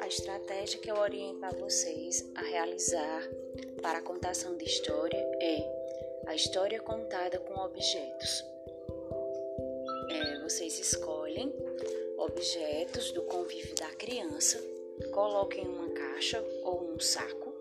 A 0.00 0.06
estratégia 0.06 0.80
que 0.80 0.90
eu 0.90 0.96
oriento 0.96 1.44
a 1.44 1.50
vocês 1.50 2.26
a 2.34 2.40
realizar 2.40 3.28
para 3.82 3.98
a 3.98 4.02
contação 4.02 4.56
de 4.56 4.64
história 4.64 5.18
é 5.40 6.22
a 6.26 6.34
história 6.34 6.80
contada 6.80 7.38
com 7.38 7.60
objetos. 7.60 8.46
É, 10.08 10.40
vocês 10.40 10.78
escolhem 10.78 11.52
objetos 12.16 13.12
do 13.12 13.20
convívio 13.24 13.74
da 13.74 13.90
criança, 13.90 14.58
coloquem 15.12 15.64
em 15.64 15.68
uma 15.68 15.90
caixa 15.90 16.42
ou 16.62 16.94
um 16.94 16.98
saco 16.98 17.52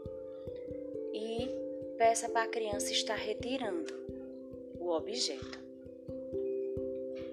e 1.14 1.50
peça 1.98 2.30
para 2.30 2.44
a 2.44 2.48
criança 2.48 2.94
estar 2.94 3.16
retirando 3.16 3.94
o 4.80 4.90
objeto. 4.92 5.67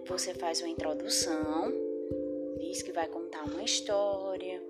Você 0.06 0.34
faz 0.34 0.60
uma 0.60 0.68
introdução, 0.68 1.72
diz 2.58 2.82
que 2.82 2.92
vai 2.92 3.08
contar 3.08 3.44
uma 3.44 3.62
história, 3.62 4.62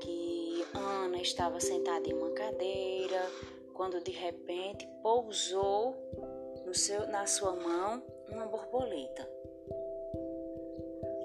que 0.00 0.64
Ana 0.74 1.20
estava 1.20 1.58
sentada 1.60 2.08
em 2.08 2.14
uma 2.14 2.30
cadeira 2.30 3.30
quando 3.74 4.00
de 4.00 4.12
repente 4.12 4.86
pousou 5.02 5.96
seu, 6.72 7.06
na 7.08 7.26
sua 7.26 7.52
mão 7.52 8.02
uma 8.30 8.46
borboleta. 8.46 9.28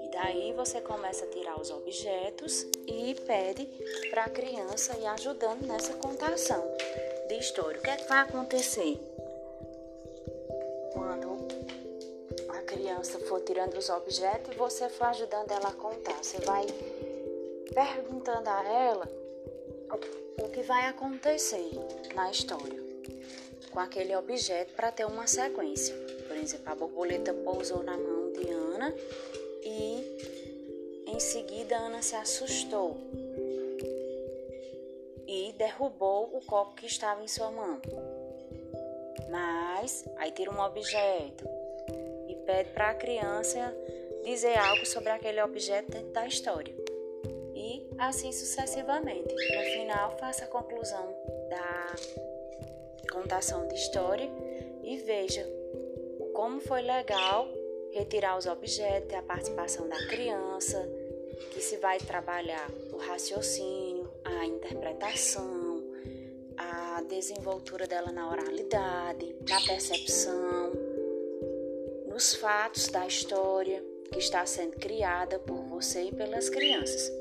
E 0.04 0.10
daí 0.10 0.52
você 0.54 0.80
começa 0.80 1.24
a 1.24 1.28
tirar 1.28 1.60
os 1.60 1.70
objetos 1.70 2.66
e 2.86 3.14
pede 3.26 3.66
para 4.10 4.24
a 4.24 4.30
criança 4.30 4.98
ir 4.98 5.06
ajudando 5.06 5.66
nessa 5.66 5.94
contação 5.94 6.64
de 7.28 7.38
história. 7.38 7.78
O 7.78 7.82
que 7.82 7.90
é 7.90 7.96
que 7.96 8.08
vai 8.08 8.18
acontecer? 8.18 8.98
Quando 10.92 11.57
criança 12.68 13.18
for 13.20 13.40
tirando 13.40 13.78
os 13.78 13.88
objetos 13.88 14.54
e 14.54 14.58
você 14.58 14.90
for 14.90 15.06
ajudando 15.06 15.50
ela 15.52 15.70
a 15.70 15.72
contar, 15.72 16.22
você 16.22 16.38
vai 16.40 16.66
perguntando 17.72 18.48
a 18.48 18.62
ela 18.62 19.08
o 20.42 20.48
que 20.50 20.62
vai 20.62 20.86
acontecer 20.86 21.70
na 22.14 22.30
história 22.30 22.78
com 23.70 23.80
aquele 23.80 24.14
objeto 24.14 24.74
para 24.74 24.92
ter 24.92 25.06
uma 25.06 25.26
sequência. 25.26 25.94
Por 26.26 26.36
exemplo, 26.36 26.70
a 26.70 26.74
borboleta 26.74 27.32
pousou 27.32 27.82
na 27.82 27.96
mão 27.96 28.32
de 28.32 28.50
Ana 28.50 28.94
e 29.64 31.04
em 31.06 31.18
seguida 31.18 31.74
Ana 31.78 32.02
se 32.02 32.16
assustou 32.16 32.98
e 35.26 35.54
derrubou 35.56 36.36
o 36.36 36.40
copo 36.44 36.74
que 36.74 36.86
estava 36.86 37.22
em 37.22 37.28
sua 37.28 37.50
mão. 37.50 37.80
Mas 39.30 40.04
aí 40.18 40.30
tira 40.32 40.50
um 40.50 40.60
objeto 40.60 41.48
pede 42.48 42.70
para 42.70 42.88
a 42.88 42.94
criança 42.94 43.76
dizer 44.24 44.58
algo 44.58 44.86
sobre 44.86 45.10
aquele 45.10 45.42
objeto 45.42 45.92
dentro 45.92 46.12
da 46.12 46.26
história. 46.26 46.74
E 47.54 47.86
assim 47.98 48.32
sucessivamente. 48.32 49.34
No 49.34 49.62
final, 49.74 50.16
faça 50.16 50.46
a 50.46 50.48
conclusão 50.48 51.14
da 51.50 51.94
contação 53.12 53.68
de 53.68 53.74
história 53.74 54.30
e 54.82 54.96
veja 54.96 55.46
como 56.32 56.58
foi 56.58 56.80
legal 56.80 57.46
retirar 57.92 58.38
os 58.38 58.46
objetos, 58.46 59.12
a 59.14 59.22
participação 59.22 59.86
da 59.86 59.98
criança, 60.06 60.88
que 61.50 61.60
se 61.60 61.76
vai 61.76 61.98
trabalhar 61.98 62.70
o 62.92 62.96
raciocínio, 62.96 64.10
a 64.24 64.46
interpretação, 64.46 65.82
a 66.56 67.02
desenvoltura 67.02 67.86
dela 67.86 68.10
na 68.10 68.30
oralidade, 68.30 69.36
na 69.48 69.60
percepção, 69.60 70.57
nos 72.18 72.34
fatos 72.34 72.88
da 72.88 73.06
história 73.06 73.80
que 74.10 74.18
está 74.18 74.44
sendo 74.44 74.72
criada 74.72 75.38
por 75.38 75.62
você 75.66 76.08
e 76.08 76.12
pelas 76.12 76.50
crianças. 76.50 77.12